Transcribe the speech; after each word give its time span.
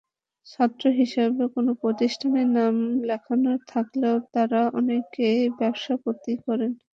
ছাত্র 0.47 0.83
হিসেবে 0.99 1.43
কোনো 1.55 1.71
প্রতিষ্ঠানে 1.81 2.41
নাম 2.55 2.75
লেখানো 3.07 3.51
থাকলেও 3.67 4.15
তাঁরা 4.33 4.61
অনেকেই 4.79 5.39
ব্যবসাপাতি 5.59 6.33
করেন। 6.45 6.71